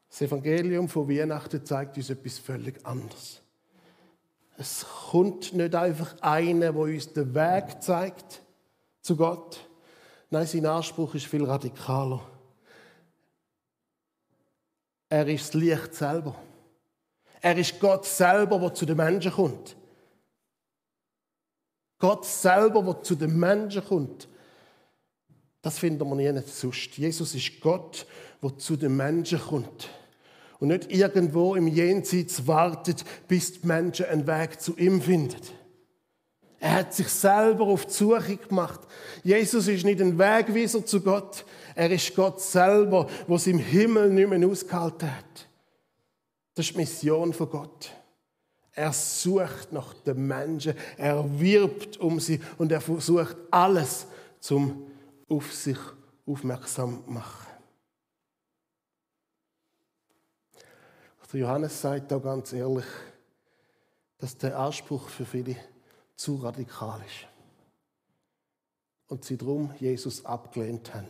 Das 0.10 0.22
Evangelium 0.22 0.88
von 0.90 1.10
Weihnachten 1.10 1.66
zeigt 1.66 1.98
uns 1.98 2.10
etwas 2.12 2.38
völlig 2.38 2.86
anderes. 2.86 3.42
Es 4.58 4.86
kommt 5.10 5.54
nicht 5.54 5.74
einfach 5.74 6.16
einer, 6.22 6.72
der 6.72 6.76
uns 6.76 7.12
den 7.12 7.34
Weg 7.34 7.82
zeigt 7.82 8.44
zu 9.02 9.16
Gott. 9.16 9.68
Nein, 10.34 10.48
sein 10.48 10.66
Anspruch 10.66 11.14
ist 11.14 11.28
viel 11.28 11.46
radikaler. 11.46 12.20
Er 15.08 15.28
ist 15.28 15.54
das 15.54 15.54
Licht 15.54 15.94
selber. 15.94 16.36
Er 17.40 17.56
ist 17.56 17.80
Gott 17.80 18.04
selber, 18.04 18.58
der 18.58 18.74
zu 18.74 18.88
den 18.88 18.98
Menschen 18.98 19.32
kommt. 19.32 19.76
Gott 22.00 22.26
selber, 22.26 22.82
der 22.82 23.04
zu 23.04 23.14
den 23.14 23.38
Menschen 23.40 23.86
kommt. 23.86 24.28
Das 25.62 25.78
finden 25.78 26.10
wir 26.10 26.16
nie 26.16 26.42
sonst. 26.48 26.98
Jesus 26.98 27.36
ist 27.36 27.62
Gott, 27.62 28.08
der 28.42 28.58
zu 28.58 28.76
den 28.76 28.98
Menschen 28.98 29.40
kommt. 29.40 29.88
Und 30.58 30.70
nicht 30.70 30.92
irgendwo 30.92 31.54
im 31.54 31.68
Jenseits 31.68 32.48
wartet, 32.48 33.06
bis 33.28 33.62
die 33.62 33.68
Menschen 33.68 34.08
einen 34.08 34.26
Weg 34.26 34.60
zu 34.60 34.76
ihm 34.78 35.00
finden. 35.00 35.63
Er 36.64 36.76
hat 36.76 36.94
sich 36.94 37.10
selber 37.10 37.66
auf 37.66 37.88
die 37.88 37.92
Suche 37.92 38.38
gemacht. 38.38 38.80
Jesus 39.22 39.68
ist 39.68 39.84
nicht 39.84 40.00
ein 40.00 40.18
Wegweiser 40.18 40.86
zu 40.86 41.02
Gott. 41.02 41.44
Er 41.76 41.92
ist 41.92 42.16
Gott 42.16 42.40
selber, 42.40 43.10
was 43.28 43.48
im 43.48 43.60
Himmel 43.60 44.10
nicht 44.10 44.30
mehr 44.30 44.48
ausgehalten 44.48 45.14
hat. 45.14 45.50
Das 46.56 46.66
ist 46.66 46.74
die 46.74 46.78
Mission 46.78 47.34
von 47.34 47.50
Gott. 47.50 47.92
Er 48.72 48.94
sucht 48.94 49.74
nach 49.74 49.94
den 50.06 50.26
Menschen, 50.26 50.74
er 50.96 51.38
wirbt 51.38 51.98
um 51.98 52.22
sie 52.22 52.40
und 52.58 52.72
er 52.72 52.80
versucht 52.80 53.36
alles 53.52 54.08
zum 54.40 54.88
auf 55.28 55.52
sich 55.54 55.78
aufmerksam 56.26 57.04
machen. 57.08 57.48
Der 61.34 61.42
Johannes 61.42 61.82
sagt 61.82 62.10
da 62.10 62.20
ganz 62.20 62.54
ehrlich, 62.54 62.86
dass 64.18 64.38
der 64.38 64.58
Anspruch 64.58 65.10
für 65.10 65.26
viele 65.26 65.58
zu 66.16 66.36
radikal 66.36 67.02
ist 67.06 67.28
und 69.08 69.24
sie 69.24 69.38
darum 69.38 69.74
Jesus 69.80 70.26
abgelehnt 70.26 70.94
haben. 70.94 71.08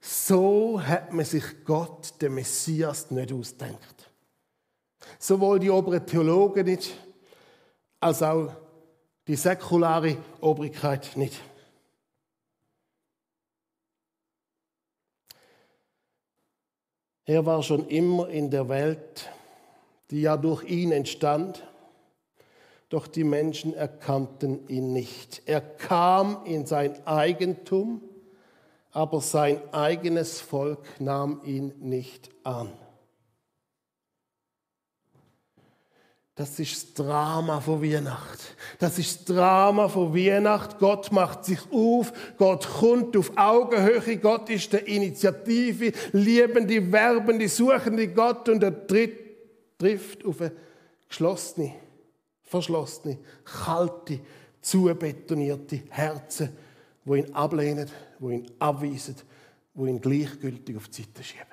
So 0.00 0.80
hat 0.80 1.12
man 1.12 1.24
sich 1.24 1.64
Gott, 1.64 2.20
den 2.22 2.34
Messias, 2.34 3.10
nicht 3.10 3.32
ausdenkt. 3.32 4.10
Sowohl 5.18 5.58
die 5.58 5.70
oberen 5.70 6.06
Theologen 6.06 6.64
nicht, 6.66 6.96
als 7.98 8.22
auch 8.22 8.52
die 9.26 9.34
säkulare 9.34 10.16
Obrigkeit 10.40 11.16
nicht. 11.16 11.40
Er 17.24 17.44
war 17.44 17.64
schon 17.64 17.88
immer 17.88 18.28
in 18.28 18.48
der 18.48 18.68
Welt, 18.68 19.28
die 20.10 20.20
ja 20.20 20.36
durch 20.36 20.62
ihn 20.62 20.92
entstand, 20.92 21.66
doch 22.88 23.06
die 23.06 23.24
Menschen 23.24 23.74
erkannten 23.74 24.68
ihn 24.68 24.92
nicht. 24.92 25.42
Er 25.46 25.60
kam 25.60 26.44
in 26.44 26.66
sein 26.66 27.06
Eigentum, 27.06 28.02
aber 28.92 29.20
sein 29.20 29.60
eigenes 29.72 30.40
Volk 30.40 31.00
nahm 31.00 31.40
ihn 31.44 31.74
nicht 31.80 32.30
an. 32.44 32.72
Das 36.36 36.58
ist 36.60 36.98
das 36.98 37.06
Drama 37.06 37.62
von 37.62 37.82
Weihnacht. 37.82 38.38
Das 38.78 38.98
ist 38.98 39.20
das 39.20 39.36
Drama 39.36 39.88
von 39.88 40.14
Weihnacht. 40.14 40.78
Gott 40.78 41.10
macht 41.10 41.46
sich 41.46 41.58
auf, 41.72 42.12
Gott 42.36 42.68
kommt 42.68 43.16
auf 43.16 43.32
Augenhöhe, 43.36 44.18
Gott 44.18 44.50
ist 44.50 44.70
der 44.70 44.86
Initiative, 44.86 45.92
liebende, 46.12 46.92
werbende, 46.92 47.48
suchende 47.48 48.08
Gott 48.08 48.50
und 48.50 48.62
er 48.62 48.86
tritt, 48.86 49.18
trifft 49.78 50.26
auf 50.26 50.42
eine 50.42 50.52
geschlossene, 51.08 51.72
verschlossene, 52.46 53.18
kalte, 53.44 54.20
zubetonierte 54.62 55.82
Herzen, 55.90 56.56
wo 57.04 57.14
ihn 57.14 57.32
ablehnen, 57.34 57.90
wo 58.18 58.30
ihn 58.30 58.50
abweisen, 58.58 59.16
wo 59.74 59.86
ihn 59.86 60.00
gleichgültig 60.00 60.76
auf 60.76 60.88
die 60.88 61.02
Seite 61.02 61.22
schieben. 61.22 61.46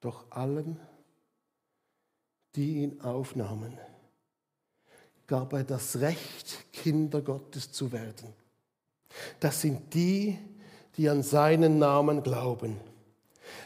Doch 0.00 0.30
allen, 0.30 0.80
die 2.56 2.82
ihn 2.82 3.00
aufnahmen, 3.00 3.78
gab 5.26 5.52
er 5.52 5.64
das 5.64 6.00
Recht, 6.00 6.72
Kinder 6.72 7.20
Gottes 7.22 7.70
zu 7.70 7.92
werden. 7.92 8.34
Das 9.38 9.60
sind 9.60 9.94
die, 9.94 10.38
die 10.96 11.08
an 11.08 11.22
seinen 11.22 11.78
Namen 11.78 12.22
glauben. 12.22 12.76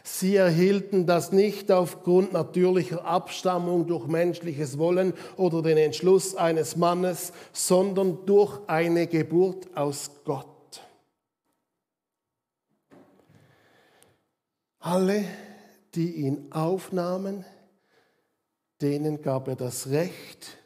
Sie 0.02 0.36
erhielten 0.36 1.06
das 1.06 1.32
nicht 1.32 1.70
aufgrund 1.70 2.32
natürlicher 2.32 3.04
Abstammung 3.04 3.86
durch 3.86 4.06
menschliches 4.06 4.78
Wollen 4.78 5.14
oder 5.36 5.62
den 5.62 5.78
Entschluss 5.78 6.34
eines 6.34 6.76
Mannes, 6.76 7.32
sondern 7.52 8.24
durch 8.26 8.60
eine 8.66 9.06
Geburt 9.06 9.74
aus 9.76 10.10
Gott. 10.24 10.46
Alle, 14.78 15.24
die 15.94 16.12
ihn 16.16 16.52
aufnahmen, 16.52 17.46
denen 18.84 19.22
gab 19.22 19.48
er 19.48 19.56
das 19.56 19.88
Recht, 19.88 20.58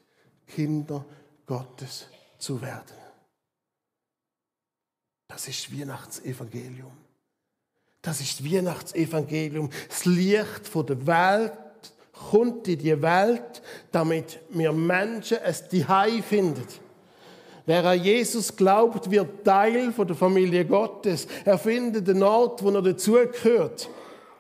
Kinder 0.49 1.05
Gottes 1.47 2.07
zu 2.39 2.61
werden. 2.61 2.97
Das 5.29 5.47
ist 5.47 5.73
Weihnachtsevangelium. 5.73 6.91
Das 8.03 8.21
ist 8.21 8.45
Weihnachtsevangelium. 8.45 9.71
Das 9.89 10.05
Licht 10.05 10.67
von 10.67 10.87
der 10.87 11.07
Welt 11.07 11.53
kommt 12.13 12.67
in 12.67 12.79
die 12.79 13.01
Welt, 13.01 13.63
damit 13.93 14.41
wir 14.51 14.73
Menschen 14.73 15.39
es 15.45 15.69
die 15.69 15.85
finden. 16.23 16.67
Wer 17.67 17.85
an 17.85 18.03
Jesus 18.03 18.57
glaubt, 18.57 19.11
wird 19.11 19.45
Teil 19.45 19.93
von 19.93 20.07
der 20.07 20.17
Familie 20.17 20.65
Gottes. 20.65 21.29
Er 21.45 21.59
findet 21.59 22.09
den 22.09 22.23
Ort, 22.23 22.63
wo 22.65 22.71
er 22.71 22.83
dazugehört. 22.83 23.89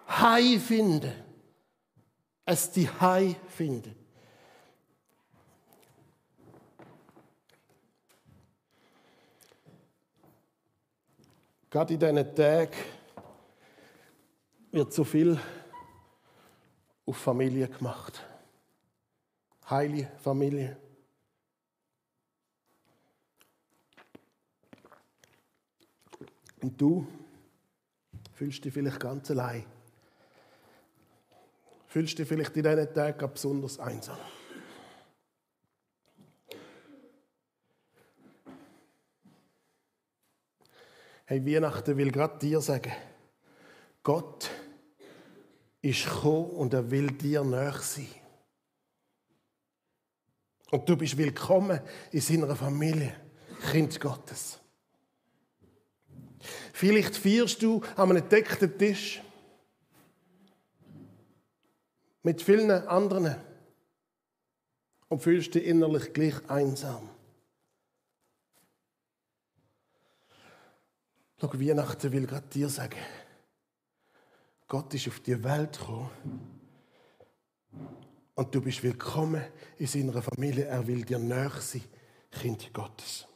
Hai 0.09 0.59
finden. 0.59 1.28
Es 2.51 2.71
die 2.71 2.89
Hai 2.89 3.37
finden. 3.51 3.95
Gerade 11.69 11.93
in 11.93 12.01
diesen 12.01 12.35
Tagen 12.35 12.73
wird 14.71 14.95
so 14.95 15.05
viel 15.05 15.39
auf 17.05 17.19
Familie 17.19 17.69
gemacht. 17.69 18.25
Heile 19.69 20.11
Familie. 20.17 20.79
Und 26.63 26.81
du 26.81 27.07
fühlst 28.33 28.65
dich 28.65 28.73
vielleicht 28.73 29.01
ganz 29.01 29.31
allein 29.31 29.67
fühlst 31.89 32.19
du 32.19 32.23
dich 32.23 32.29
vielleicht 32.29 32.57
in 32.57 32.63
diesen 32.63 32.95
Tagen 32.95 33.33
besonders 33.33 33.79
einsam. 33.79 34.19
Hey, 41.25 41.45
Weihnachten 41.45 41.97
will 41.97 42.11
gerade 42.11 42.39
dir 42.39 42.61
sagen, 42.61 42.93
Gott 44.03 44.51
ist 45.83 46.05
gekommen 46.05 46.51
und 46.51 46.73
er 46.73 46.91
will 46.91 47.09
dir 47.09 47.45
näher 47.45 47.79
sein. 47.81 48.09
Und 50.71 50.89
du 50.89 50.97
bist 50.97 51.17
willkommen 51.17 51.81
in 52.13 52.21
seiner 52.21 52.55
Familie, 52.57 53.15
Kind 53.71 53.99
Gottes. 54.01 54.59
Vielleicht 56.73 57.17
feierst 57.17 57.63
du 57.63 57.83
an 57.97 58.11
einem 58.11 58.19
entdeckten 58.19 58.79
Tisch 58.79 59.21
mit 62.23 62.43
vielen 62.43 62.71
anderen 62.71 63.37
und 65.09 65.23
fühlst 65.23 65.55
dich 65.55 65.65
innerlich 65.65 66.13
gleich 66.13 66.49
einsam. 66.49 67.09
Schau, 71.41 71.53
Weihnachten 71.55 72.13
will 72.13 72.27
gerade 72.27 72.49
dir 72.49 72.69
sagen, 72.69 72.99
Gott 74.67 74.93
ist 74.93 75.09
auf 75.09 75.21
die 75.21 75.43
Welt 75.43 75.79
gekommen 75.79 76.11
und 78.35 78.55
du 78.55 78.61
bist 78.61 78.83
willkommen 78.83 79.43
in 79.79 79.87
seiner 79.87 80.21
Familie. 80.21 80.67
Er 80.67 80.87
will 80.87 81.05
dir 81.05 81.19
näher 81.19 81.53
sein, 81.61 81.85
Kind 82.31 82.73
Gottes. 82.75 83.27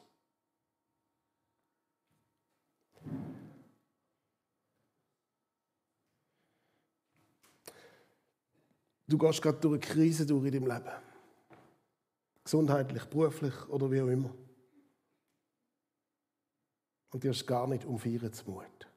Du 9.13 9.19
gehst 9.19 9.43
gerade 9.43 9.61
durch 9.61 9.75
eine 9.75 9.93
Krise 9.93 10.25
durch 10.25 10.47
in 10.47 10.53
deinem 10.53 10.69
Leben. 10.69 11.03
Gesundheitlich, 12.43 13.05
beruflich 13.05 13.69
oder 13.69 13.91
wie 13.91 14.01
auch 14.01 14.07
immer. 14.07 14.35
Und 17.11 17.23
dir 17.23 17.33
ist 17.33 17.47
gar 17.47 17.67
nicht 17.67 17.85
um 17.85 17.99
Feiern 17.99 18.33
zu 18.33 18.51
Mut. 18.51 18.89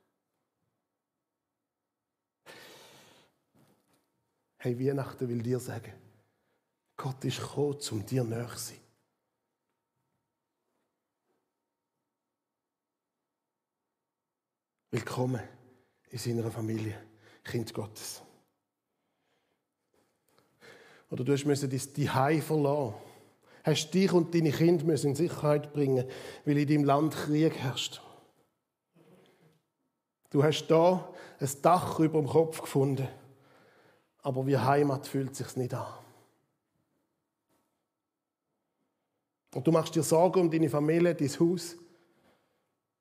Hey, 4.56 4.80
Weihnachten 4.80 5.28
will 5.28 5.44
dir 5.44 5.60
sagen, 5.60 5.92
Gott 6.96 7.26
ist 7.26 7.42
gekommen, 7.42 7.78
um 7.92 8.06
dir 8.06 8.24
näher 8.24 8.48
zu 8.48 8.58
sein. 8.58 8.80
Willkommen 14.92 15.44
in 16.10 16.18
seiner 16.18 16.50
Familie, 16.50 17.06
Kind 17.44 17.74
Gottes. 17.74 18.25
Oder 21.10 21.24
du 21.24 21.32
musst 21.32 21.64
dein 21.64 21.80
Zuhause 21.80 22.42
verlassen. 22.42 22.94
Hast 23.64 23.92
dich 23.92 24.14
und 24.14 24.34
deine 24.34 24.52
Kinder 24.52 24.88
in 24.94 25.16
Sicherheit 25.16 25.74
bringen, 25.74 26.06
weil 26.46 26.58
in 26.58 26.68
deinem 26.68 26.84
Land 26.84 27.16
Krieg 27.16 27.56
herrscht. 27.58 28.02
Du 30.30 30.44
hast 30.44 30.68
da 30.68 31.12
ein 31.40 31.50
Dach 31.62 32.00
über 32.00 32.20
dem 32.20 32.28
Kopf 32.28 32.62
gefunden, 32.62 33.08
aber 34.22 34.46
wie 34.46 34.58
Heimat 34.58 35.08
fühlt 35.08 35.36
sich 35.36 35.56
nicht 35.56 35.74
an. 35.74 35.86
Und 39.54 39.66
du 39.66 39.72
machst 39.72 39.96
dir 39.96 40.04
Sorgen 40.04 40.42
um 40.42 40.52
deine 40.52 40.70
Familie, 40.70 41.16
dein 41.16 41.30
Haus, 41.40 41.78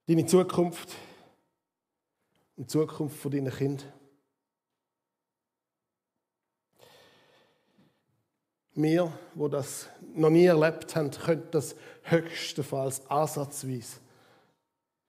deine 0.07 0.25
Zukunft 0.25 0.95
und 2.57 2.65
die 2.65 2.73
Zukunft 2.73 3.25
deiner 3.25 3.51
Kinder. 3.51 3.85
Wir, 8.75 9.13
wo 9.35 9.47
das 9.47 9.89
noch 10.15 10.31
nie 10.31 10.47
erlebt 10.47 10.97
haben, 10.97 11.11
können 11.11 11.49
das 11.53 11.77
höchstenfalls 12.03 13.09
ansatzweise 13.09 13.99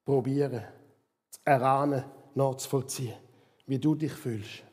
probieren, 0.05 0.63
zu 1.31 1.39
erahnen, 1.43 2.05
nachzuvollziehen, 2.35 3.17
wie 3.65 3.79
du 3.79 3.95
dich 3.95 4.13
fühlst. 4.13 4.63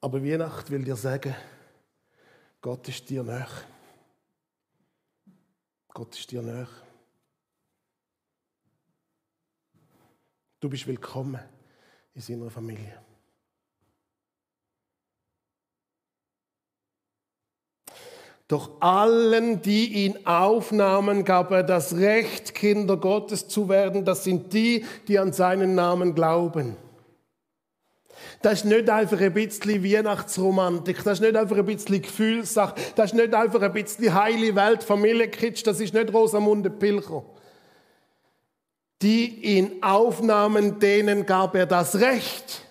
Aber 0.00 0.22
Weihnacht 0.22 0.70
will 0.70 0.84
dir 0.84 0.96
sagen, 0.96 1.34
Gott 2.60 2.86
ist 2.88 3.08
dir 3.08 3.22
näher. 3.22 3.48
Gott 5.88 6.14
ist 6.16 6.30
dir 6.30 6.42
näher. 6.42 6.68
Du 10.60 10.68
bist 10.68 10.86
willkommen 10.86 11.40
in 12.14 12.20
seiner 12.20 12.50
Familie. 12.50 13.11
Doch 18.52 18.68
allen, 18.80 19.62
die 19.62 20.04
ihn 20.04 20.26
aufnahmen, 20.26 21.24
gab 21.24 21.52
er 21.52 21.62
das 21.62 21.96
Recht, 21.96 22.54
Kinder 22.54 22.98
Gottes 22.98 23.48
zu 23.48 23.70
werden. 23.70 24.04
Das 24.04 24.24
sind 24.24 24.52
die, 24.52 24.84
die 25.08 25.18
an 25.18 25.32
seinen 25.32 25.74
Namen 25.74 26.14
glauben. 26.14 26.76
Das 28.42 28.58
ist 28.58 28.64
nicht 28.66 28.90
einfach 28.90 29.18
ein 29.18 29.32
bisschen 29.32 29.82
Weihnachtsromantik, 29.82 31.02
das 31.02 31.14
ist 31.14 31.20
nicht 31.22 31.34
einfach 31.34 31.56
ein 31.56 31.64
bisschen 31.64 32.02
Gefühlssache, 32.02 32.74
das 32.94 33.12
ist 33.12 33.16
nicht 33.16 33.32
einfach 33.32 33.62
ein 33.62 33.72
bisschen 33.72 34.12
heile 34.12 34.54
Welt, 34.54 34.84
Familienkitsch, 34.84 35.66
das 35.66 35.80
ist 35.80 35.94
nicht 35.94 36.12
Rosamunde 36.12 36.68
Pilcher. 36.68 37.24
Die 39.00 39.28
ihn 39.56 39.82
aufnahmen, 39.82 40.78
denen 40.78 41.24
gab 41.24 41.54
er 41.54 41.64
das 41.64 41.98
Recht, 41.98 42.66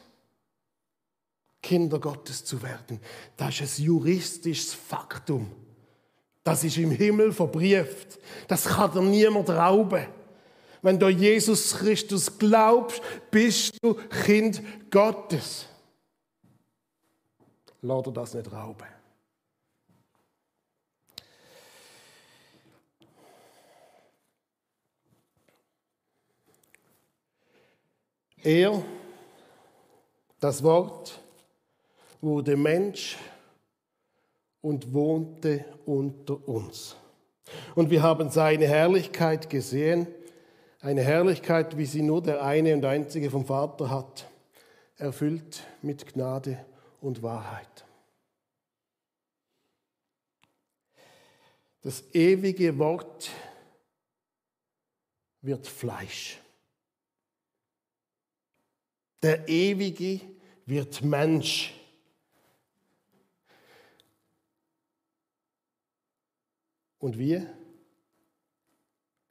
Kinder 1.63 1.99
Gottes 1.99 2.45
zu 2.45 2.61
werden. 2.61 2.99
Das 3.35 3.59
ist 3.59 3.79
ein 3.79 3.85
juristisches 3.85 4.75
Faktum. 4.75 5.49
Das 6.43 6.63
ist 6.63 6.77
im 6.77 6.91
Himmel 6.91 7.31
verbrieft. 7.31 8.19
Das 8.47 8.65
kann 8.65 8.91
dir 8.91 9.01
niemand 9.01 9.49
rauben. 9.49 10.07
Wenn 10.81 10.97
du 10.97 11.09
Jesus 11.09 11.75
Christus 11.77 12.39
glaubst, 12.39 13.01
bist 13.29 13.77
du 13.83 13.93
Kind 14.25 14.61
Gottes. 14.89 15.67
Lass 17.81 18.03
dir 18.03 18.11
das 18.11 18.33
nicht 18.33 18.51
rauben. 18.51 18.87
Er, 28.43 28.83
das 30.39 30.63
Wort, 30.63 31.19
wurde 32.21 32.57
Mensch 32.57 33.17
und 34.61 34.93
wohnte 34.93 35.65
unter 35.85 36.47
uns. 36.47 36.95
Und 37.75 37.89
wir 37.89 38.01
haben 38.01 38.29
seine 38.29 38.67
Herrlichkeit 38.67 39.49
gesehen, 39.49 40.07
eine 40.79 41.01
Herrlichkeit, 41.01 41.77
wie 41.77 41.85
sie 41.85 42.01
nur 42.01 42.21
der 42.23 42.43
eine 42.43 42.73
und 42.73 42.85
einzige 42.85 43.29
vom 43.29 43.45
Vater 43.45 43.89
hat, 43.89 44.29
erfüllt 44.97 45.63
mit 45.81 46.13
Gnade 46.13 46.63
und 47.01 47.21
Wahrheit. 47.21 47.85
Das 51.81 52.03
ewige 52.13 52.77
Wort 52.77 53.31
wird 55.41 55.67
Fleisch. 55.67 56.39
Der 59.23 59.47
ewige 59.47 60.21
wird 60.65 61.03
Mensch. 61.03 61.73
Und 67.01 67.17
wie? 67.17 67.45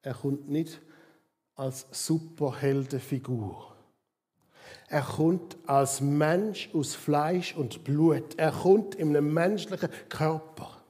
Er 0.03 0.15
kommt 0.15 0.51
nicht 0.51 0.81
als 1.55 1.87
Superheldenfigur. 1.93 3.75
Er 4.89 5.03
kommt 5.03 5.57
als 5.67 6.01
Mensch 6.01 6.69
aus 6.75 6.95
Fleisch 6.95 7.55
und 7.55 7.85
Blut. 7.85 8.37
Er 8.37 8.51
kommt 8.51 8.97
in 8.97 9.17
einem 9.17 9.33
menschlichen 9.33 9.89
Körper. 10.09 10.83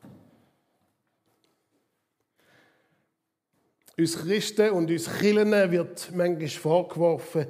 Uns 3.99 4.17
Christen 4.17 4.71
und 4.71 4.91
uns 4.91 5.13
Kirchen 5.19 5.53
wird 5.71 6.11
manchmal 6.15 6.49
vorgeworfen, 6.49 7.47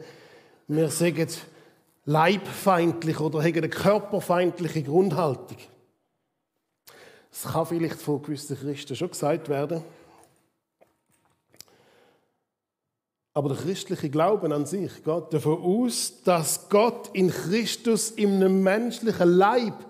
wir 0.67 0.89
sagen 0.89 1.29
leibfeindlich 2.05 3.21
oder 3.21 3.45
haben 3.45 3.55
eine 3.55 3.69
körperfeindliche 3.69 4.83
Grundhaltung. 4.83 5.59
Das 7.31 7.53
kann 7.53 7.67
vielleicht 7.67 8.01
von 8.01 8.23
gewissen 8.23 8.59
Christen 8.59 8.97
schon 8.97 9.11
gesagt 9.11 9.49
werden. 9.49 9.83
Aber 13.33 13.51
der 13.51 13.59
christliche 13.59 14.11
Glauben 14.11 14.53
an 14.53 14.67
sich 14.67 15.05
geht 15.05 15.33
davon 15.33 15.63
aus, 15.63 16.23
dass 16.25 16.69
Gott 16.69 17.11
in 17.15 17.31
Christus 17.31 18.11
in 18.11 18.35
einem 18.35 18.63
menschlichen 18.63 19.31
Leib 19.31 19.87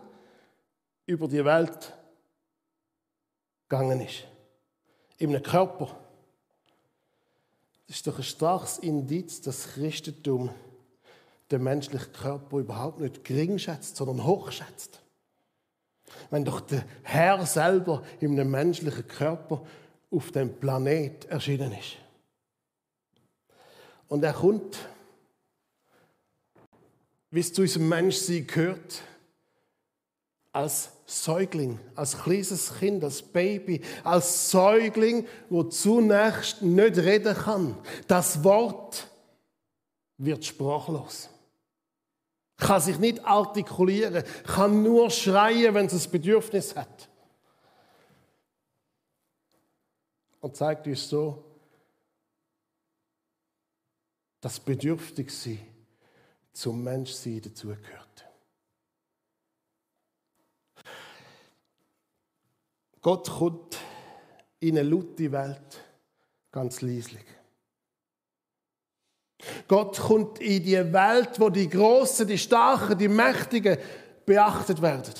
über 1.06 1.26
die 1.26 1.44
Welt 1.44 1.94
gegangen 3.68 4.02
ist. 4.02 4.26
In 5.16 5.30
einem 5.30 5.42
Körper. 5.42 5.96
Das 7.86 7.96
ist 7.96 8.06
doch 8.06 8.18
ein 8.18 8.22
starkes 8.22 8.78
Indiz, 8.78 9.40
dass 9.40 9.72
Christentum 9.72 10.50
den 11.50 11.62
menschlichen 11.62 12.12
Körper 12.12 12.58
überhaupt 12.58 13.00
nicht 13.00 13.24
gering 13.24 13.58
schätzt, 13.58 13.96
sondern 13.96 14.24
hochschätzt. 14.24 15.00
Wenn 16.30 16.44
doch 16.44 16.60
der 16.60 16.84
Herr 17.02 17.44
selber 17.44 18.02
in 18.20 18.32
einem 18.32 18.50
menschlichen 18.50 19.06
Körper 19.06 19.62
auf 20.10 20.30
dem 20.32 20.54
Planet 20.54 21.24
erschienen 21.26 21.72
ist. 21.72 21.96
Und 24.08 24.24
er 24.24 24.32
kommt, 24.32 24.78
wie 27.30 27.40
es 27.40 27.52
zu 27.52 27.62
unserem 27.62 27.88
Menschsein 27.88 28.46
gehört, 28.46 29.02
als 30.52 30.90
Säugling, 31.06 31.78
als 31.94 32.18
kleines 32.18 32.74
Kind, 32.78 33.04
als 33.04 33.22
Baby, 33.22 33.82
als 34.02 34.50
Säugling, 34.50 35.26
wo 35.48 35.62
zunächst 35.64 36.62
nicht 36.62 36.98
reden 36.98 37.36
kann. 37.36 37.76
Das 38.08 38.42
Wort 38.42 39.06
wird 40.18 40.44
sprachlos. 40.44 41.28
Kann 42.60 42.80
sich 42.80 42.98
nicht 42.98 43.24
artikulieren, 43.24 44.22
kann 44.46 44.82
nur 44.82 45.10
schreien, 45.10 45.74
wenn 45.74 45.86
es 45.86 46.06
ein 46.06 46.10
Bedürfnis 46.12 46.76
hat. 46.76 47.08
Und 50.40 50.56
zeigt 50.56 50.86
uns 50.86 51.08
so, 51.08 51.44
dass 54.40 54.60
Bedürftigsein 54.60 55.58
zum 56.52 56.82
Menschsein 56.82 57.42
dazugehört. 57.42 58.26
Gott 63.02 63.30
kommt 63.30 63.78
in 64.60 64.78
eine 64.78 64.88
laute 64.88 65.32
Welt 65.32 65.84
ganz 66.52 66.82
leislich. 66.82 67.24
Gott 69.70 70.00
kommt 70.00 70.40
in 70.40 70.64
die 70.64 70.92
Welt, 70.92 71.38
wo 71.38 71.48
die 71.48 71.68
Großen, 71.68 72.26
die 72.26 72.38
Starken, 72.38 72.98
die 72.98 73.06
Mächtigen 73.06 73.78
beachtet 74.26 74.82
werden. 74.82 75.14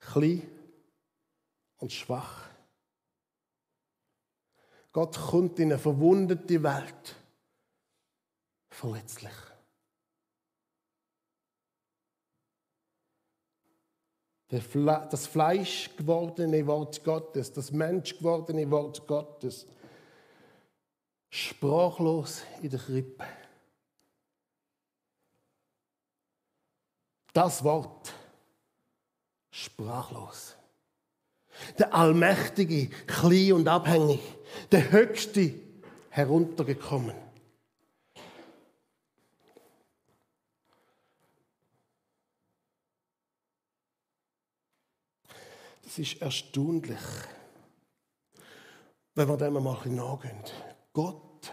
Klein 0.00 0.46
und 1.78 1.90
schwach. 1.90 2.42
Gott 4.92 5.16
kommt 5.16 5.58
in 5.58 5.72
eine 5.72 5.78
verwundete 5.78 6.62
Welt. 6.62 7.16
Verletzlich. 8.68 9.32
Das 14.48 15.26
Fleisch 15.26 15.88
gewordene 15.96 16.66
Wort 16.66 17.02
Gottes, 17.02 17.50
das 17.50 17.72
Mensch 17.72 18.18
gewordene 18.18 18.70
Wort 18.70 19.06
Gottes, 19.06 19.66
sprachlos 21.30 22.42
in 22.62 22.70
der 22.70 22.80
Krippe. 22.80 23.24
Das 27.32 27.62
Wort, 27.62 28.12
sprachlos. 29.50 30.56
Der 31.78 31.92
Allmächtige, 31.92 32.88
klein 33.06 33.52
und 33.52 33.68
abhängig, 33.68 34.20
der 34.70 34.90
Höchste, 34.90 35.54
heruntergekommen. 36.10 37.14
Es 45.86 45.98
ist 45.98 46.20
erstaunlich, 46.20 46.98
wenn 49.14 49.28
wir 49.28 49.36
dem 49.36 49.54
mal 49.54 49.78
nachgehen. 49.86 50.44
Gott 50.98 51.52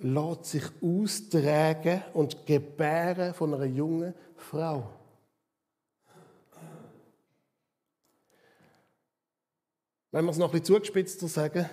lässt 0.00 0.44
sich 0.44 0.64
austragen 0.82 2.02
und 2.12 2.44
gebären 2.44 3.32
von 3.32 3.54
einer 3.54 3.64
jungen 3.64 4.14
Frau. 4.36 4.92
Wenn 10.10 10.26
wir 10.26 10.32
es 10.32 10.36
noch 10.36 10.48
ein 10.48 10.50
bisschen 10.50 10.66
zugespitzter 10.66 11.28
sagen, 11.28 11.70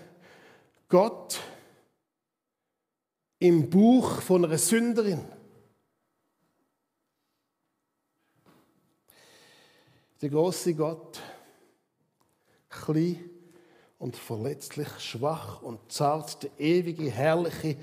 Gott 0.88 1.38
im 3.40 3.70
Buch 3.70 4.22
von 4.22 4.46
einer 4.46 4.58
Sünderin. 4.58 5.28
Der 10.22 10.30
große 10.30 10.76
Gott, 10.76 11.20
klein 12.70 13.29
und 14.00 14.16
verletzlich, 14.16 14.88
schwach 15.00 15.62
und 15.62 15.92
zart, 15.92 16.44
der 16.44 16.52
ewige, 16.58 17.12
herrliche, 17.12 17.76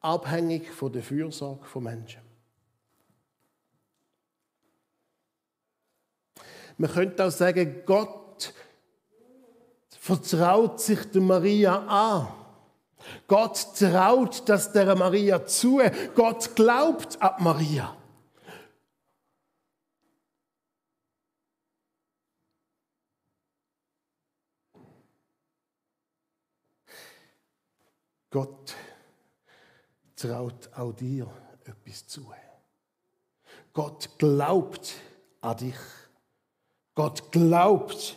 abhängig 0.00 0.70
von 0.70 0.92
der 0.92 1.02
Fürsorge 1.02 1.64
von 1.66 1.84
Menschen. 1.84 2.22
Man 6.78 6.90
könnte 6.90 7.24
auch 7.24 7.30
sagen, 7.30 7.82
Gott 7.84 8.54
vertraut 10.00 10.80
sich 10.80 11.10
der 11.10 11.20
Maria 11.20 11.76
an. 11.86 12.28
Gott 13.26 13.74
traut 13.78 14.48
das 14.48 14.72
der 14.72 14.94
Maria 14.96 15.44
zu. 15.44 15.80
Gott 16.14 16.54
glaubt 16.54 17.20
an 17.20 17.42
Maria. 17.42 17.97
Gott 28.30 28.74
traut 30.16 30.72
auch 30.74 30.92
dir 30.92 31.30
etwas 31.64 32.06
zu. 32.06 32.32
Gott 33.72 34.18
glaubt 34.18 34.94
an 35.40 35.56
dich. 35.56 35.76
Gott 36.94 37.30
glaubt, 37.30 38.16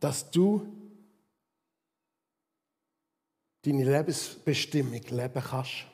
dass 0.00 0.30
du 0.30 0.66
deine 3.62 3.84
Lebensbestimmung 3.84 5.02
leben 5.08 5.42
kannst. 5.42 5.86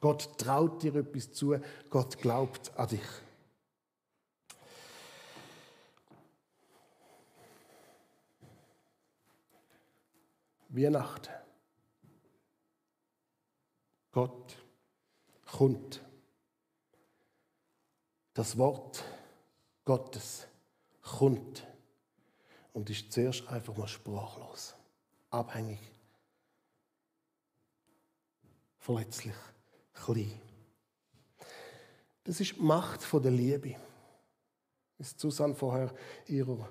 Gott 0.00 0.38
traut 0.38 0.82
dir 0.82 0.94
etwas 0.96 1.32
zu. 1.32 1.56
Gott 1.90 2.18
glaubt 2.18 2.72
an 2.76 2.88
dich. 2.88 3.00
Weihnachten. 10.68 11.43
Gott 14.14 14.56
kommt. 15.44 16.00
Das 18.32 18.56
Wort 18.56 19.02
Gottes 19.84 20.46
kommt 21.02 21.66
und 22.72 22.88
ist 22.90 23.12
zuerst 23.12 23.48
einfach 23.48 23.76
mal 23.76 23.88
sprachlos, 23.88 24.74
abhängig, 25.30 25.80
verletzlich, 28.78 29.34
klein. 29.92 30.40
Das 32.22 32.40
ist 32.40 32.54
die 32.56 32.62
Macht 32.62 33.12
der 33.12 33.32
Liebe. 33.32 33.74
Wie 34.96 35.04
Susanne 35.04 35.56
vorher 35.56 35.92
ihrer 36.28 36.68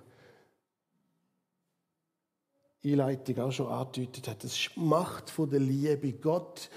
Einleitung 2.86 3.40
auch 3.40 3.52
schon 3.52 3.68
angedeutet 3.68 4.30
hat. 4.30 4.44
Das 4.46 4.54
ist 4.54 4.76
die 4.76 4.80
Macht 4.80 5.34
der 5.38 5.60
Liebe. 5.60 6.14
Gott 6.14 6.70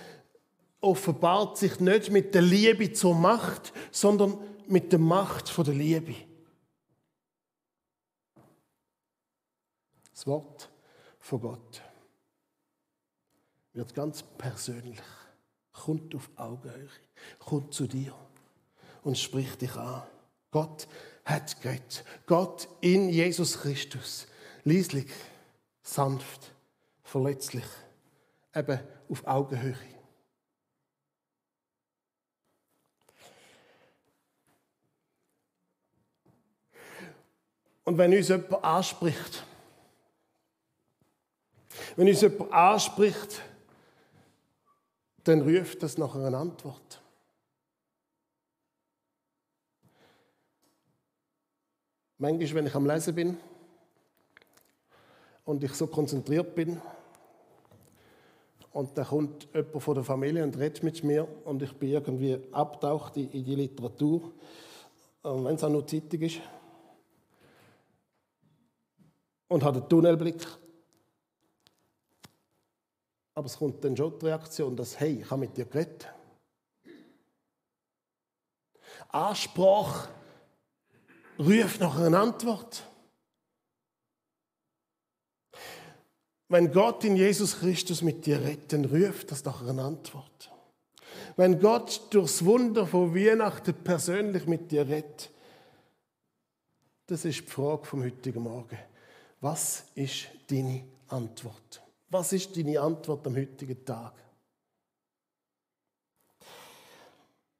offenbart 0.87 1.59
sich 1.59 1.81
nicht 1.81 2.11
mit 2.11 2.35
der 2.35 2.43
Liebe 2.43 2.93
zur 2.93 3.15
Macht, 3.15 3.73
sondern 3.91 4.39
mit 4.69 4.93
der 4.93 4.99
Macht 4.99 5.57
der 5.59 5.75
Liebe. 5.75 6.15
Das 10.13 10.27
Wort 10.27 10.71
von 11.19 11.41
Gott 11.41 11.83
wird 13.73 13.95
ganz 13.95 14.23
persönlich, 14.23 15.03
kommt 15.73 16.15
auf 16.15 16.31
Augenhöhe, 16.37 16.89
kommt 17.39 17.75
zu 17.75 17.87
dir 17.87 18.15
und 19.03 19.19
spricht 19.19 19.61
dich 19.61 19.77
an. 19.77 20.03
Gott 20.51 20.89
hat 21.25 21.61
geredet. 21.61 22.05
Gott 22.27 22.69
in 22.81 23.11
Jesus 23.11 23.59
Christus. 23.59 24.27
Lieslich, 24.65 25.07
sanft, 25.83 26.53
verletzlich, 27.03 27.67
eben 28.55 28.81
auf 29.11 29.27
Augenhöhe. 29.27 29.96
Und 37.87 37.99
wenn 37.99 38.13
uns 38.13 38.29
jemand 38.29 38.65
anspricht, 38.65 39.45
wenn 41.95 42.09
uns 42.09 42.21
jemand 42.21 42.53
anspricht, 42.53 43.41
dann 45.23 45.43
ruft 45.43 45.85
das 45.85 45.97
nach 45.97 46.17
einer 46.17 46.37
Antwort. 46.37 47.01
Manchmal, 52.19 52.55
wenn 52.55 52.67
ich 52.67 52.75
am 52.75 52.87
Lesen 52.87 53.15
bin 53.15 53.37
und 55.45 55.63
ich 55.63 55.73
so 55.75 55.87
konzentriert 55.87 56.57
bin 56.57 56.83
und 58.73 58.99
da 58.99 59.05
kommt 59.05 59.47
jemand 59.55 59.83
von 59.83 59.95
der 59.95 60.03
Familie 60.03 60.43
und 60.43 60.59
redet 60.59 60.83
mit 60.83 61.05
mir 61.05 61.29
und 61.45 61.63
ich 61.63 61.73
bin 61.75 61.91
irgendwie 61.91 62.37
abtaucht 62.51 63.17
in 63.17 63.45
die 63.45 63.55
Literatur, 63.55 64.33
wenn 65.23 65.55
es 65.55 65.63
auch 65.63 65.69
nur 65.69 65.87
Zeitung 65.87 66.23
ist, 66.23 66.41
und 69.49 69.65
hat 69.65 69.75
einen 69.75 69.89
Tunnelblick. 69.89 70.47
Aber 73.35 73.47
es 73.47 73.59
kommt 73.59 73.85
dann 73.85 73.97
schon 73.97 74.19
die 74.19 74.27
Reaktion, 74.27 74.77
dass, 74.77 74.99
hey, 74.99 75.21
ich 75.21 75.31
habe 75.31 75.41
mit 75.41 75.57
dir 75.57 75.67
geredet. 75.67 76.09
Ansprache 79.09 80.09
ruft 81.39 81.81
nach 81.81 81.99
einer 81.99 82.21
Antwort. 82.21 82.83
Wenn 86.49 86.73
Gott 86.73 87.05
in 87.05 87.17
Jesus 87.17 87.59
Christus 87.59 88.03
mit 88.03 88.25
dir 88.25 88.41
redet, 88.41 88.73
dann 88.73 88.85
ruft 88.85 89.31
das 89.31 89.45
nach 89.45 89.63
einer 89.67 89.85
Antwort. 89.85 90.51
Wenn 91.37 91.59
Gott 91.61 92.07
durchs 92.11 92.45
Wunder 92.45 92.87
von 92.87 93.15
Weihnachten 93.15 93.75
persönlich 93.75 94.47
mit 94.47 94.71
dir 94.71 94.89
redet, 94.89 95.31
das 97.07 97.25
ist 97.25 97.41
die 97.41 97.51
Frage 97.51 97.85
vom 97.85 98.03
heutigen 98.03 98.43
Morgen. 98.43 98.79
Was 99.41 99.85
ist 99.95 100.29
deine 100.49 100.85
Antwort? 101.09 101.83
Was 102.09 102.33
ist 102.33 102.57
deine 102.57 102.81
Antwort 102.81 103.27
am 103.27 103.37
heutigen 103.37 103.85
Tag? 103.85 104.15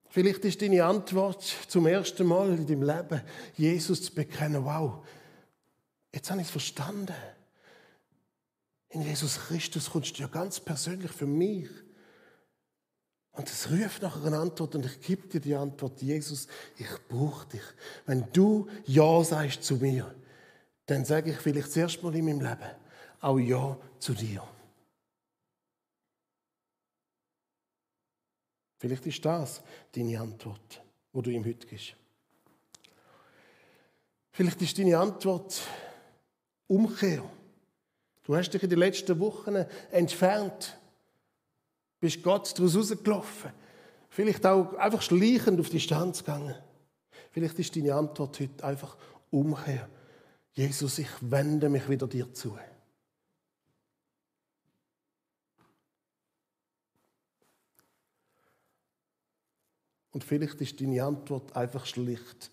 Vielleicht 0.09 0.45
ist 0.47 0.63
deine 0.63 0.83
Antwort 0.83 1.43
zum 1.69 1.87
ersten 1.87 2.27
Mal 2.27 2.49
in 2.55 2.67
deinem 2.67 2.85
Leben, 2.85 3.21
Jesus 3.55 4.03
zu 4.05 4.15
bekennen, 4.15 4.65
wow, 4.65 5.05
jetzt 6.11 6.31
habe 6.31 6.41
ich 6.41 6.47
es 6.47 6.51
verstanden. 6.51 7.15
In 8.89 9.03
Jesus 9.03 9.39
Christus 9.39 9.91
kommst 9.91 10.17
du 10.17 10.23
ja 10.23 10.29
ganz 10.29 10.59
persönlich 10.59 11.13
für 11.13 11.27
mich. 11.27 11.69
Und 13.33 13.51
es 13.51 13.71
ruft 13.71 14.01
nach 14.01 14.25
einer 14.25 14.41
Antwort 14.41 14.75
und 14.75 14.87
ich 14.87 14.99
gebe 15.03 15.29
dir 15.29 15.41
die 15.41 15.55
Antwort, 15.55 16.01
Jesus, 16.01 16.47
ich 16.79 16.89
brauche 17.11 17.47
dich. 17.49 17.61
Wenn 18.07 18.25
du 18.33 18.69
Ja 18.87 19.23
sagst 19.23 19.65
zu 19.65 19.75
mir, 19.77 20.15
dann 20.87 21.05
sage 21.05 21.31
ich 21.31 21.37
vielleicht 21.39 21.73
zuerst 21.73 22.03
mal 22.03 22.15
in 22.15 22.25
meinem 22.25 22.41
Leben 22.41 22.71
auch 23.21 23.39
Ja 23.39 23.77
zu 23.99 24.15
dir. 24.15 24.47
Vielleicht 28.79 29.07
ist 29.07 29.25
das 29.25 29.63
deine 29.95 30.21
Antwort, 30.21 30.83
wo 31.13 31.23
du 31.23 31.31
ihm 31.31 31.45
heute 31.45 31.67
gibst. 31.67 31.95
Vielleicht 34.33 34.61
ist 34.61 34.79
deine 34.79 34.99
Antwort 34.99 35.63
Umkehr. 36.69 37.23
Du 38.25 38.37
hast 38.37 38.51
dich 38.51 38.63
in 38.63 38.71
den 38.71 38.79
letzten 38.79 39.19
Wochen 39.19 39.55
entfernt 39.91 40.77
bist 42.01 42.23
Gott 42.23 42.57
daraus 42.57 42.77
rausgelaufen. 42.77 43.51
Vielleicht 44.11 44.47
auch 44.47 44.75
einfach 44.75 45.03
schleichend 45.03 45.61
auf 45.61 45.67
die 45.67 45.79
Distanz 45.79 46.21
gegangen. 46.21 46.55
Vielleicht 47.33 47.59
ist 47.59 47.75
deine 47.77 47.95
Antwort 47.95 48.39
heute 48.41 48.65
einfach 48.65 48.97
Umkehr. 49.31 49.89
Jesus, 50.57 50.99
ich 50.99 51.11
wende 51.21 51.69
mich 51.69 51.89
wieder 51.89 52.07
dir 52.07 52.33
zu. 52.33 52.59
Und 60.13 60.25
vielleicht 60.25 60.59
ist 60.63 60.81
deine 60.81 61.05
Antwort 61.05 61.55
einfach 61.55 61.85
schlicht. 61.85 62.51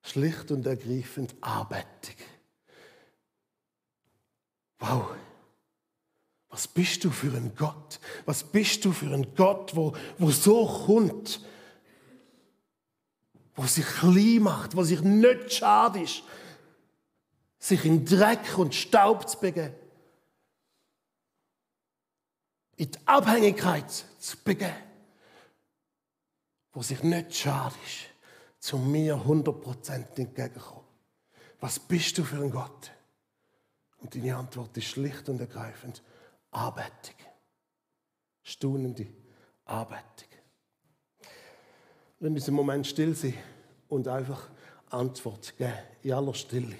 Schlicht 0.00 0.50
und 0.50 0.64
ergreifend 0.64 1.34
arbeitig. 1.42 2.16
Wow. 4.78 5.14
Was 6.48 6.66
bist 6.66 7.04
du 7.04 7.10
für 7.10 7.36
ein 7.36 7.54
Gott? 7.54 8.00
Was 8.24 8.42
bist 8.42 8.86
du 8.86 8.92
für 8.92 9.12
ein 9.12 9.34
Gott, 9.34 9.76
wo, 9.76 9.94
wo 10.16 10.30
so 10.30 10.66
kommt, 10.66 11.40
wo 13.54 13.66
sich 13.66 13.84
klein 13.84 14.40
macht, 14.40 14.76
wo 14.76 14.82
sich 14.82 15.02
nicht 15.02 15.52
schade 15.52 16.00
ist, 16.00 16.22
sich 17.64 17.86
in 17.86 18.04
Dreck 18.04 18.58
und 18.58 18.74
Staub 18.74 19.26
zu 19.26 19.40
begeben, 19.40 19.74
in 22.76 22.90
die 22.90 22.98
Abhängigkeit 23.06 23.90
zu 23.90 24.36
begeben, 24.44 24.76
wo 26.74 26.82
sich 26.82 27.02
nicht 27.02 27.34
schade 27.34 27.74
ist, 27.86 28.10
zu 28.58 28.76
mir 28.76 29.16
100% 29.16 30.18
entgegenkommen. 30.18 30.84
Was 31.60 31.78
bist 31.78 32.18
du 32.18 32.24
für 32.24 32.36
ein 32.36 32.50
Gott? 32.50 32.90
Und 33.96 34.14
deine 34.14 34.36
Antwort 34.36 34.76
ist 34.76 34.84
schlicht 34.84 35.26
und 35.30 35.40
ergreifend 35.40 36.02
Anbetung. 36.50 37.16
Staunende 38.42 39.06
Anbetung. 39.64 40.28
Wenn 42.20 42.34
wir 42.34 42.42
einen 42.42 42.56
Moment 42.56 42.86
still 42.86 43.14
sind 43.14 43.36
und 43.88 44.06
einfach 44.06 44.50
Antwort 44.90 45.56
geben, 45.56 45.72
in 46.02 46.12
aller 46.12 46.34
Stille. 46.34 46.76